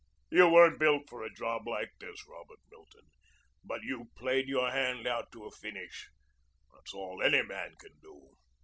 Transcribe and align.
You 0.31 0.49
weren't 0.49 0.79
built 0.79 1.07
for 1.07 1.21
a 1.23 1.31
job 1.31 1.67
like 1.67 1.91
this, 1.99 2.25
Robert 2.27 2.57
Milton, 2.71 3.03
but 3.63 3.83
you 3.83 4.09
played 4.17 4.47
your 4.47 4.71
hand 4.71 5.05
out 5.05 5.31
to 5.33 5.45
a 5.45 5.51
finish. 5.51 6.09
That's 6.73 6.95
all 6.95 7.21
any 7.21 7.43
man 7.43 7.75
can 7.79 7.95
do." 8.01 8.31